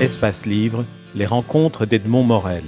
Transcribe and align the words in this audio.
Espace 0.00 0.46
Livre, 0.46 0.86
les 1.14 1.26
rencontres 1.26 1.84
d'Edmond 1.84 2.22
Morel. 2.22 2.64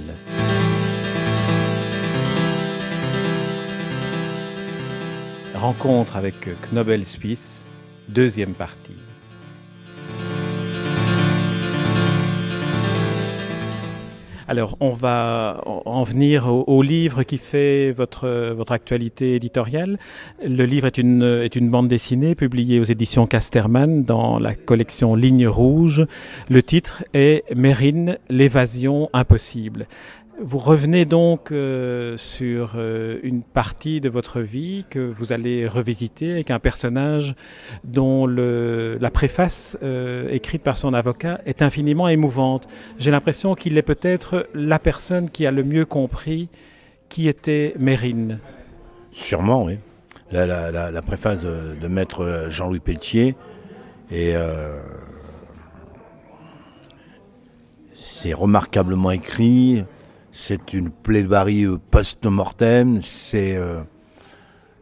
Rencontre 5.55 6.15
avec 6.15 6.35
Knobel 6.69 7.07
deuxième 8.07 8.53
partie. 8.53 8.93
Alors, 14.47 14.77
on 14.81 14.89
va 14.89 15.61
en 15.65 16.03
venir 16.03 16.47
au, 16.47 16.81
livre 16.81 17.23
qui 17.23 17.37
fait 17.37 17.91
votre, 17.91 18.51
votre 18.51 18.73
actualité 18.73 19.35
éditoriale. 19.35 19.97
Le 20.45 20.65
livre 20.65 20.87
est 20.87 20.97
une, 20.97 21.23
est 21.23 21.55
une 21.55 21.69
bande 21.69 21.87
dessinée 21.87 22.35
publiée 22.35 22.79
aux 22.79 22.83
éditions 22.83 23.25
Casterman 23.25 24.03
dans 24.03 24.39
la 24.39 24.53
collection 24.53 25.15
Ligne 25.15 25.47
Rouge. 25.47 26.05
Le 26.49 26.61
titre 26.61 27.03
est 27.13 27.43
Mérine, 27.55 28.17
l'évasion 28.29 29.09
impossible. 29.13 29.87
Vous 30.41 30.57
revenez 30.57 31.05
donc 31.05 31.51
euh, 31.51 32.17
sur 32.17 32.73
euh, 32.75 33.19
une 33.21 33.43
partie 33.43 34.01
de 34.01 34.09
votre 34.09 34.41
vie 34.41 34.83
que 34.89 34.99
vous 34.99 35.31
allez 35.31 35.67
revisiter 35.67 36.31
avec 36.31 36.49
un 36.49 36.59
personnage 36.59 37.35
dont 37.83 38.25
la 38.25 39.11
préface 39.11 39.77
euh, 39.83 40.29
écrite 40.31 40.63
par 40.63 40.77
son 40.77 40.93
avocat 40.93 41.39
est 41.45 41.61
infiniment 41.61 42.09
émouvante. 42.09 42.67
J'ai 42.97 43.11
l'impression 43.11 43.53
qu'il 43.53 43.77
est 43.77 43.83
peut-être 43.83 44.47
la 44.55 44.79
personne 44.79 45.29
qui 45.29 45.45
a 45.45 45.51
le 45.51 45.63
mieux 45.63 45.85
compris 45.85 46.49
qui 47.09 47.27
était 47.27 47.75
Mérine. 47.77 48.39
Sûrement, 49.11 49.63
oui. 49.63 49.77
La, 50.31 51.01
préface 51.03 51.41
de, 51.41 51.75
de 51.79 51.87
maître 51.87 52.47
Jean-Louis 52.49 52.79
Pelletier 52.79 53.35
est 54.09 54.35
c'est 57.95 58.33
remarquablement 58.33 59.11
écrit 59.11 59.83
c'est 60.33 60.73
une 60.73 60.89
plaidoirie 60.89 61.67
post-mortem, 61.91 63.01
c'est 63.03 63.55
euh, 63.55 63.81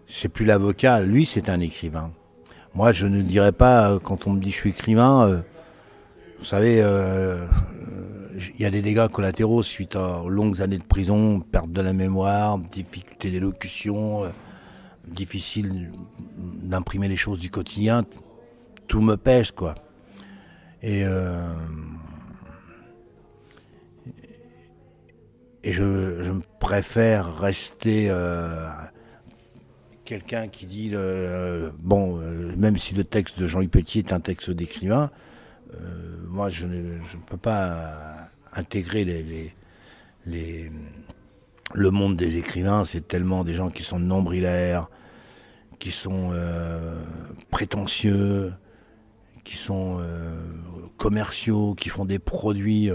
c'est 0.07 0.29
plus 0.29 0.45
l'avocat, 0.45 1.01
lui 1.01 1.25
c'est 1.25 1.49
un 1.49 1.59
écrivain. 1.59 2.11
Moi 2.73 2.93
je 2.93 3.05
ne 3.05 3.21
dirais 3.21 3.51
pas, 3.51 3.91
euh, 3.91 3.99
quand 3.99 4.27
on 4.27 4.31
me 4.31 4.39
dit 4.39 4.51
je 4.51 4.55
suis 4.55 4.69
écrivain, 4.69 5.27
euh, 5.27 5.41
vous 6.39 6.45
savez, 6.45 6.77
il 8.55 8.61
y 8.61 8.65
a 8.65 8.71
des 8.71 8.81
dégâts 8.81 9.07
collatéraux 9.09 9.61
suite 9.61 9.95
aux 9.95 10.29
longues 10.29 10.61
années 10.61 10.79
de 10.79 10.83
prison, 10.83 11.39
perte 11.41 11.71
de 11.71 11.81
la 11.81 11.93
mémoire, 11.93 12.57
difficulté 12.57 13.29
d'élocution, 13.29 14.23
difficile 15.05 15.91
d'imprimer 16.63 17.09
les 17.09 17.17
choses 17.17 17.39
du 17.39 17.51
quotidien, 17.51 18.05
tout 18.87 19.01
me 19.01 19.17
pèse 19.17 19.51
quoi. 19.51 19.75
Et 20.81 21.03
et 25.63 25.71
je, 25.71 26.31
préfère 26.59 27.37
rester 27.37 28.07
euh, 28.09 28.69
quelqu'un 30.05 30.47
qui 30.47 30.65
dit 30.67 30.89
le, 30.89 31.71
bon, 31.79 32.19
euh, 32.19 32.55
même 32.55 32.77
si 32.77 32.93
le 32.93 33.03
texte 33.03 33.39
de 33.39 33.47
Jean-Louis 33.47 33.67
Petit 33.67 33.99
est 33.99 34.13
un 34.13 34.19
texte 34.19 34.51
d'écrivain, 34.51 35.09
euh, 35.73 36.17
moi 36.27 36.49
je 36.49 36.67
ne, 36.67 36.99
peux 37.27 37.37
pas 37.37 38.29
intégrer 38.53 39.05
le 40.25 41.91
monde 41.91 42.15
des 42.15 42.37
écrivains. 42.37 42.85
C'est 42.85 43.07
tellement 43.07 43.43
des 43.43 43.53
gens 43.53 43.69
qui 43.69 43.83
sont 43.83 43.99
nombrilaires, 43.99 44.87
qui 45.79 45.91
sont 45.91 46.31
prétentieux, 47.49 48.53
qui 49.43 49.57
sont 49.57 49.99
commerciaux, 50.97 51.73
qui 51.75 51.89
font 51.89 52.05
des 52.05 52.19
produits 52.19 52.91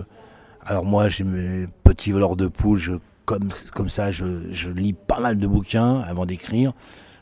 alors 0.67 0.84
moi, 0.84 1.09
j'ai 1.09 1.22
mes 1.22 1.67
petits 1.84 2.11
voleurs 2.11 2.34
de 2.34 2.48
poules, 2.48 2.78
je, 2.78 2.92
comme, 3.25 3.50
comme 3.72 3.89
ça, 3.89 4.11
je, 4.11 4.50
je 4.50 4.69
lis 4.69 4.92
pas 4.92 5.20
mal 5.20 5.39
de 5.39 5.46
bouquins 5.46 6.01
avant 6.01 6.27
d'écrire. 6.27 6.73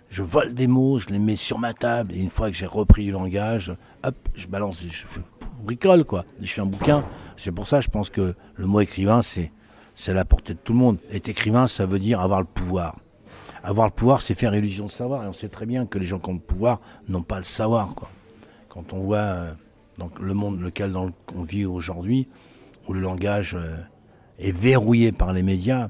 Je 0.08 0.22
vole 0.22 0.54
des 0.54 0.66
mots, 0.66 0.98
je 0.98 1.08
les 1.08 1.19
mets 1.19 1.36
sur 1.36 1.58
ma 1.58 1.74
table, 1.74 2.14
et 2.14 2.19
une 2.19 2.30
fois 2.30 2.50
que 2.50 2.56
j'ai 2.56 2.66
repris 2.66 3.06
le 3.06 3.12
langage, 3.12 3.74
hop, 4.02 4.14
je 4.34 4.46
balance, 4.46 4.82
je 4.82 5.04
bricole, 5.62 6.04
quoi. 6.04 6.24
Je 6.41 6.46
fais 6.46 6.62
un 6.62 6.66
bouquin. 6.66 7.04
C'est 7.36 7.52
pour 7.52 7.66
ça, 7.66 7.80
je 7.80 7.88
pense 7.88 8.08
que 8.08 8.34
le 8.54 8.66
mot 8.66 8.80
écrivain, 8.80 9.20
c'est, 9.20 9.52
c'est 9.94 10.12
à 10.12 10.14
la 10.14 10.24
portée 10.24 10.54
de 10.54 10.58
tout 10.58 10.72
le 10.72 10.78
monde. 10.78 10.98
Être 11.12 11.28
écrivain, 11.28 11.66
ça 11.66 11.84
veut 11.84 11.98
dire 11.98 12.20
avoir 12.20 12.40
le 12.40 12.46
pouvoir. 12.46 12.96
Avoir 13.62 13.86
le 13.86 13.92
pouvoir, 13.92 14.22
c'est 14.22 14.34
faire 14.34 14.54
illusion 14.54 14.86
de 14.86 14.92
savoir, 14.92 15.22
et 15.22 15.26
on 15.26 15.32
sait 15.34 15.48
très 15.48 15.66
bien 15.66 15.84
que 15.84 15.98
les 15.98 16.06
gens 16.06 16.19
qui 16.19 16.30
ont 16.30 16.34
le 16.34 16.38
pouvoir 16.38 16.80
n'ont 17.08 17.22
pas 17.22 17.38
le 17.38 17.44
savoir, 17.44 17.94
quoi. 17.94 18.08
Quand 18.70 18.92
on 18.92 19.00
voit 19.00 19.19
euh, 19.19 19.52
donc, 19.98 20.19
le 20.19 20.32
monde 20.32 20.60
lequel 20.60 20.96
on 20.96 21.42
vit 21.42 21.66
aujourd'hui, 21.66 22.28
où 22.88 22.92
le 22.92 23.00
langage 23.00 23.54
euh, 23.54 23.76
est 24.38 24.52
verrouillé 24.52 25.12
par 25.12 25.32
les 25.32 25.42
médias. 25.42 25.88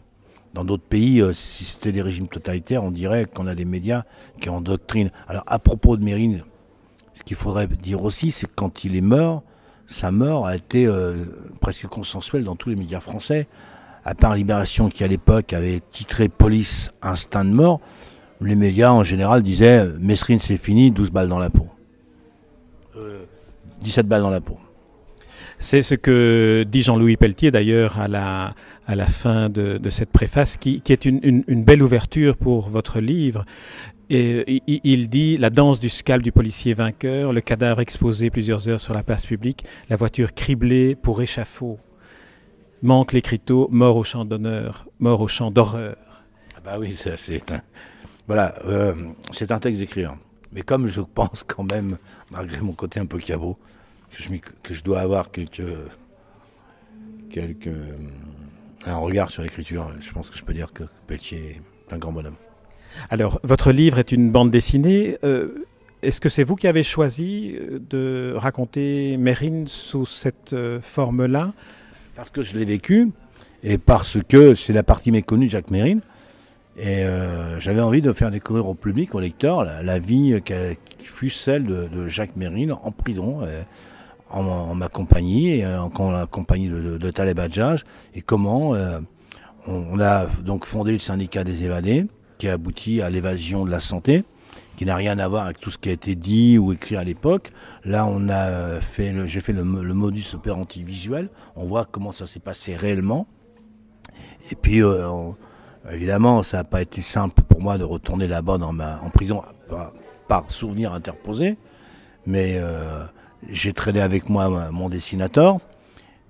Dans 0.53 0.65
d'autres 0.65 0.85
pays, 0.85 1.21
euh, 1.21 1.33
si 1.33 1.65
c'était 1.65 1.93
des 1.93 2.03
régimes 2.03 2.29
totalitaires, 2.29 2.85
on 2.85 2.91
dirait 2.91 3.27
qu'on 3.27 3.47
a 3.47 3.55
des 3.55 3.65
médias 3.65 4.05
qui 4.41 4.51
ont 4.51 4.61
doctrine. 4.61 5.11
Alors 5.29 5.45
à 5.47 5.59
propos 5.59 5.97
de 5.97 6.05
Mérine, 6.05 6.45
ce 7.15 7.23
qu'il 7.23 7.37
faudrait 7.37 7.67
dire 7.67 8.03
aussi, 8.03 8.31
c'est 8.31 8.47
que 8.47 8.53
quand 8.55 8.85
il 8.85 8.97
est 8.97 9.01
mort, 9.01 9.43
sa 9.87 10.11
mort 10.11 10.47
a 10.47 10.57
été 10.57 10.87
euh, 10.87 11.25
presque 11.61 11.87
consensuelle 11.87 12.45
dans 12.45 12.57
tous 12.57 12.69
les 12.69 12.77
médias 12.77 13.01
français. 13.01 13.49
À 14.05 14.15
part 14.15 14.35
Libération 14.35 14.91
qui 14.91 15.03
à 15.03 15.07
l'époque 15.07 15.53
avait 15.53 15.81
titré 15.91 16.29
Police 16.29 16.93
instinct 17.03 17.45
de 17.45 17.51
mort, 17.51 17.81
les 18.41 18.55
médias 18.55 18.91
en 18.91 19.03
général 19.03 19.43
disaient 19.43 19.89
Mesrine 19.99 20.39
c'est 20.39 20.59
fini, 20.59 20.91
12 20.91 21.11
balles 21.11 21.29
dans 21.29 21.39
la 21.39 21.51
peau. 21.51 21.69
17 23.83 24.07
balles 24.07 24.23
dans 24.23 24.31
la 24.31 24.41
peau. 24.41 24.59
C'est 25.65 25.83
ce 25.83 25.95
que 25.95 26.67
dit 26.69 26.83
Jean-Louis 26.83 27.17
Pelletier 27.17 27.51
d'ailleurs 27.51 27.99
à 27.99 28.07
la, 28.07 28.55
à 28.87 28.95
la 28.95 29.07
fin 29.07 29.49
de, 29.49 29.79
de 29.79 29.89
cette 29.89 30.11
préface, 30.11 30.59
qui, 30.59 30.83
qui 30.83 30.93
est 30.93 31.07
une, 31.07 31.43
une, 31.49 31.65
belle 31.65 31.83
ouverture 31.83 32.37
pour 32.37 32.69
votre 32.69 33.01
livre. 33.01 33.47
Et 34.11 34.63
il 34.67 35.09
dit 35.09 35.39
la 35.39 35.49
danse 35.49 35.81
du 35.81 35.89
scalp 35.89 36.23
du 36.23 36.33
policier 36.33 36.75
vainqueur, 36.75 37.33
le 37.33 37.41
cadavre 37.41 37.81
exposé 37.81 38.29
plusieurs 38.29 38.69
heures 38.69 38.79
sur 38.79 38.93
la 38.93 39.03
place 39.03 39.25
publique, 39.25 39.65
la 39.89 39.97
voiture 39.97 40.35
criblée 40.35 40.97
pour 40.97 41.23
échafaud. 41.23 41.79
Manque 42.83 43.15
l'écriteau, 43.15 43.67
mort 43.73 43.97
au 43.97 44.05
champ 44.05 44.27
d'honneur, 44.27 44.85
mort 44.99 45.23
au 45.23 45.29
champ 45.29 45.51
d'horreur. 45.51 45.97
Ah 46.59 46.61
bah 46.63 46.77
oui, 46.79 46.95
c'est 47.17 47.51
un, 47.51 47.63
voilà, 48.27 48.55
euh, 48.67 48.93
c'est 49.33 49.51
un 49.51 49.59
texte 49.61 49.81
d'écrivain. 49.81 50.19
Mais 50.53 50.61
comme 50.61 50.89
je 50.89 51.01
pense 51.01 51.43
quand 51.43 51.65
même, 51.73 51.97
malgré 52.31 52.61
mon 52.61 52.75
côté 52.75 53.01
un 53.01 53.07
peu 53.07 53.19
cabot, 53.19 53.59
que 54.15 54.23
je, 54.23 54.29
que 54.63 54.75
je 54.75 54.83
dois 54.83 55.01
avoir 55.01 55.31
quelques, 55.31 55.63
quelques, 57.31 57.67
euh, 57.67 57.97
un 58.87 58.97
regard 58.97 59.31
sur 59.31 59.43
l'écriture. 59.43 59.93
Je 60.01 60.13
pense 60.13 60.31
que 60.31 60.39
je 60.39 60.45
peux 60.45 60.55
dire 60.55 60.73
que 60.73 60.85
Pelletier 61.07 61.61
est 61.89 61.93
un 61.93 61.99
grand 61.99 62.13
bonhomme. 62.13 62.37
Alors, 63.11 63.41
votre 63.43 63.73
livre 63.73 63.99
est 63.99 64.13
une 64.13 64.31
bande 64.31 64.51
dessinée. 64.51 65.19
Euh, 65.25 65.67
Est-ce 66.03 66.21
que 66.21 66.29
c'est 66.29 66.45
vous 66.45 66.55
qui 66.55 66.69
avez 66.69 66.85
choisi 66.85 67.57
euh, 67.57 67.81
de 67.91 68.35
raconter 68.37 69.17
Mérine 69.17 69.67
sous 69.67 70.07
cette 70.07 70.55
forme-là? 70.81 71.53
Parce 72.15 72.31
que 72.31 72.43
je 72.43 72.55
l'ai 72.57 72.65
vécu 72.65 73.11
et 73.65 73.79
parce 73.79 74.19
que 74.29 74.55
c'est 74.55 74.73
la 74.73 74.85
partie 74.85 75.11
méconnue 75.11 75.47
de 75.47 75.51
Jacques 75.51 75.71
Mérine. 75.71 76.03
Et 76.77 77.05
euh, 77.05 77.59
j'avais 77.61 77.81
envie 77.81 78.03
de 78.03 78.13
faire 78.13 78.31
découvrir 78.31 78.67
au 78.69 78.75
public, 78.75 79.15
au 79.15 79.21
lecteur, 79.21 79.65
la, 79.65 79.83
la 79.83 79.99
vie 79.99 80.41
qui, 80.45 80.55
qui, 80.99 81.07
fut 81.07 81.31
celle 81.31 81.65
de, 81.65 81.87
de 81.87 82.09
Jacques 82.09 82.37
Mérine 82.37 82.73
en 82.73 82.91
prison. 82.93 83.43
En, 84.31 84.75
ma 84.75 84.89
compagnie 84.89 85.63
euh, 85.63 85.81
en, 85.81 86.11
la 86.11 86.27
compagnie 86.27 86.69
de, 86.69 86.99
de, 86.99 87.11
Taleb 87.11 87.41
et 88.15 88.23
comment 88.23 88.75
euh, 88.75 89.01
on, 89.67 90.01
a 90.01 90.27
donc 90.43 90.65
fondé 90.65 90.93
le 90.93 90.99
syndicat 90.99 91.45
des 91.45 91.65
évadés 91.65 92.07
qui 92.39 92.49
a 92.49 92.55
abouti 92.55 93.01
à 93.01 93.11
l'évasion 93.11 93.65
de 93.65 93.71
la 93.71 93.81
santé 93.81 94.25
qui 94.77 94.85
n'a 94.85 94.97
rien 94.97 95.19
à 95.19 95.29
voir 95.29 95.45
avec 95.45 95.61
tout 95.61 95.71
ce 95.71 95.79
qui 95.79 95.89
a 95.89 95.93
été 95.93 96.15
dit 96.15 96.59
ou 96.59 96.73
écrit 96.73 96.97
à 96.97 97.05
l'époque. 97.05 97.53
Là, 97.85 98.07
on 98.07 98.29
a 98.29 98.81
fait, 98.81 99.13
le, 99.13 99.25
j'ai 99.25 99.41
fait 99.41 99.53
le, 99.53 99.63
modus 99.63 100.35
operandi 100.35 100.83
visuel. 100.83 101.29
On 101.55 101.65
voit 101.65 101.87
comment 101.89 102.11
ça 102.11 102.27
s'est 102.27 102.41
passé 102.41 102.75
réellement. 102.75 103.29
Et 104.51 104.57
puis, 104.57 104.83
euh, 104.83 105.09
évidemment, 105.93 106.43
ça 106.43 106.59
n'a 106.59 106.65
pas 106.65 106.83
été 106.83 107.03
simple 107.03 107.43
pour 107.43 107.61
moi 107.61 107.79
de 107.79 107.85
retourner 107.85 108.27
là-bas 108.27 108.59
en 108.59 109.11
prison 109.11 109.43
par, 109.69 109.93
par 110.29 110.51
souvenir 110.51 110.93
interposé. 110.93 111.57
Mais 112.27 112.55
euh, 112.57 113.05
j'ai 113.51 113.73
traîné 113.73 114.01
avec 114.01 114.29
moi 114.29 114.71
mon 114.71 114.89
dessinateur 114.89 115.59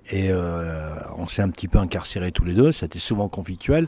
et 0.09 0.29
euh, 0.29 0.95
on 1.17 1.25
s'est 1.25 1.41
un 1.41 1.49
petit 1.49 1.67
peu 1.67 1.79
incarcérés 1.79 2.31
tous 2.31 2.45
les 2.45 2.53
deux. 2.53 2.71
C'était 2.71 2.99
souvent 2.99 3.27
conflictuel, 3.27 3.87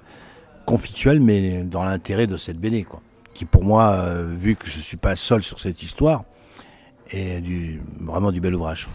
conflictuel, 0.65 1.19
mais 1.19 1.63
dans 1.63 1.83
l'intérêt 1.83 2.27
de 2.27 2.37
cette 2.37 2.57
BD, 2.57 2.83
quoi. 2.83 3.01
Qui 3.33 3.45
pour 3.45 3.63
moi, 3.63 3.91
euh, 3.91 4.33
vu 4.35 4.55
que 4.55 4.65
je 4.65 4.79
suis 4.79 4.97
pas 4.97 5.15
seul 5.15 5.43
sur 5.43 5.59
cette 5.59 5.83
histoire, 5.83 6.23
est 7.11 7.39
du, 7.39 7.81
vraiment 7.99 8.31
du 8.31 8.41
bel 8.41 8.55
ouvrage. 8.55 8.87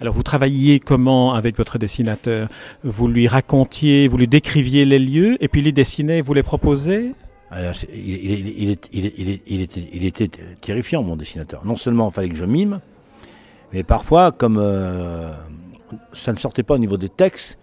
Alors 0.00 0.12
vous 0.12 0.22
travailliez 0.22 0.80
comment 0.80 1.34
avec 1.34 1.56
votre 1.56 1.78
dessinateur? 1.78 2.48
Vous 2.82 3.08
lui 3.08 3.26
racontiez, 3.26 4.06
vous 4.08 4.18
lui 4.18 4.28
décriviez 4.28 4.84
les 4.84 4.98
lieux 4.98 5.42
et 5.42 5.48
puis 5.48 5.62
lui 5.62 5.72
dessinait, 5.72 6.20
vous 6.20 6.34
les 6.34 6.42
proposez? 6.42 7.12
Alors, 7.50 7.72
il, 7.94 8.14
il, 8.14 8.48
il, 8.48 8.78
il, 8.92 9.40
il, 9.46 9.68
il 9.92 10.04
était 10.04 10.30
terrifiant 10.60 11.02
mon 11.02 11.16
dessinateur. 11.16 11.64
Non 11.64 11.76
seulement 11.76 12.08
il 12.10 12.12
fallait 12.12 12.28
que 12.28 12.36
je 12.36 12.44
mime, 12.44 12.80
mais 13.74 13.82
parfois, 13.82 14.30
comme 14.30 14.56
euh, 14.56 15.32
ça 16.12 16.32
ne 16.32 16.38
sortait 16.38 16.62
pas 16.62 16.74
au 16.74 16.78
niveau 16.78 16.96
des 16.96 17.08
textes. 17.08 17.58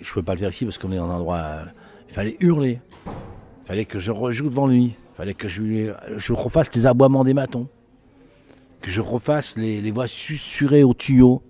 Je 0.00 0.08
ne 0.08 0.14
peux 0.14 0.22
pas 0.22 0.34
le 0.34 0.48
ici 0.48 0.64
parce 0.64 0.78
qu'on 0.78 0.90
est 0.90 0.98
en 0.98 1.10
endroit. 1.10 1.36
Euh, 1.36 1.64
il 2.08 2.14
fallait 2.14 2.36
hurler. 2.40 2.80
Il 3.06 3.66
fallait 3.66 3.84
que 3.84 3.98
je 3.98 4.10
rejoue 4.10 4.48
devant 4.48 4.66
lui. 4.66 4.84
Il 4.84 5.16
fallait 5.16 5.34
que 5.34 5.48
je, 5.48 6.32
refasse 6.32 6.74
les 6.74 6.86
aboiements 6.86 7.24
des 7.24 7.34
matons. 7.34 7.68
Que 8.80 8.90
je 8.90 9.02
refasse 9.02 9.58
les, 9.58 9.90
voix 9.90 10.06
susurrées 10.06 10.82
au 10.82 10.94
tuyau. 10.94 11.42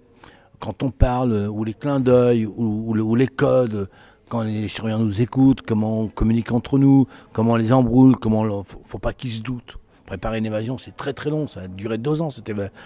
Quand 0.58 0.82
on 0.82 0.90
parle, 0.90 1.46
ou 1.48 1.62
les 1.62 1.74
clins 1.74 2.00
d'œil, 2.00 2.46
ou, 2.46 3.14
les 3.14 3.28
codes, 3.28 3.88
quand 4.28 4.42
les 4.42 4.66
surveillants 4.66 4.98
nous 4.98 5.22
écoutent, 5.22 5.62
comment 5.62 6.00
on 6.00 6.08
communique 6.08 6.50
entre 6.50 6.78
nous, 6.78 7.06
comment 7.32 7.52
on 7.52 7.56
les 7.56 7.72
embrouille, 7.72 8.16
comment 8.20 8.44
ne 8.44 8.64
faut 8.64 8.98
pas 8.98 9.12
qu'ils 9.12 9.30
se 9.30 9.40
doutent. 9.40 9.76
Préparer 10.10 10.38
une 10.38 10.46
évasion, 10.46 10.76
c'est 10.76 10.96
très 10.96 11.12
très 11.12 11.30
long. 11.30 11.46
Ça 11.46 11.60
a 11.60 11.68
duré 11.68 11.96
deux 11.96 12.20
ans, 12.20 12.30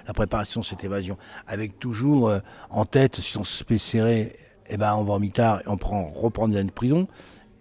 la 0.06 0.12
préparation 0.12 0.60
de 0.60 0.66
cette 0.66 0.84
évasion. 0.84 1.16
Avec 1.46 1.78
toujours 1.78 2.28
euh, 2.28 2.40
en 2.68 2.84
tête, 2.84 3.16
si 3.16 3.38
on 3.38 3.44
se 3.44 3.64
fait 3.64 3.78
serrer, 3.78 4.36
eh 4.68 4.76
ben, 4.76 4.94
on 4.94 5.04
va 5.04 5.14
en 5.14 5.20
mitard 5.20 5.62
on 5.64 5.78
prend, 5.78 6.04
reprend 6.04 6.48
de 6.48 6.70
prison. 6.70 7.08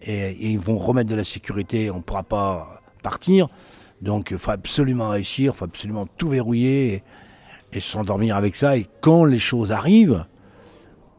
Et, 0.01 0.51
ils 0.51 0.59
vont 0.59 0.77
remettre 0.77 1.09
de 1.09 1.15
la 1.15 1.23
sécurité, 1.23 1.89
on 1.91 1.99
ne 1.99 2.01
pourra 2.01 2.23
pas 2.23 2.81
partir. 3.03 3.47
Donc 4.01 4.31
il 4.31 4.37
faut 4.37 4.51
absolument 4.51 5.07
réussir, 5.07 5.53
il 5.53 5.57
faut 5.57 5.63
absolument 5.63 6.07
tout 6.17 6.27
verrouiller 6.27 7.01
et, 7.71 7.79
s'endormir 7.79 8.35
avec 8.35 8.57
ça. 8.57 8.75
Et 8.75 8.85
quand 8.99 9.23
les 9.23 9.39
choses 9.39 9.71
arrivent, 9.71 10.25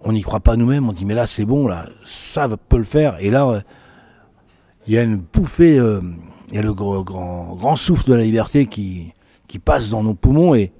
on 0.02 0.12
n'y 0.12 0.20
croit 0.20 0.40
pas 0.40 0.56
nous-mêmes, 0.56 0.86
on 0.86 0.92
dit 0.92 1.06
mais 1.06 1.14
là 1.14 1.24
c'est 1.24 1.46
bon, 1.46 1.66
là, 1.66 1.86
ça 2.04 2.46
peut 2.46 2.76
le 2.76 2.84
faire. 2.84 3.16
Et 3.20 3.30
là, 3.30 3.62
il 4.86 4.92
y 4.92 4.98
a 4.98 5.02
une 5.02 5.16
bouffée. 5.16 5.78
Euh, 5.78 6.02
il 6.54 6.58
y 6.58 6.60
a 6.60 6.62
le 6.62 6.72
grand, 6.72 7.74
souffle 7.74 8.06
de 8.06 8.14
la 8.14 8.22
liberté 8.22 8.66
qui, 8.66 9.12
qui 9.48 9.58
passe 9.58 9.90
dans 9.90 10.04
nos 10.04 10.14
poumons 10.14 10.54
et 10.54 10.70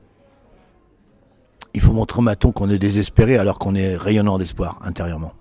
il 1.74 1.80
faut 1.80 1.92
montrer 1.92 2.20
au 2.20 2.22
maton 2.22 2.52
qu'on 2.52 2.70
est 2.70 2.78
désespéré 2.78 3.38
alors 3.38 3.58
qu'on 3.58 3.74
est 3.74 3.96
rayonnant 3.96 4.38
d'espoir 4.38 4.78
intérieurement. 4.84 5.32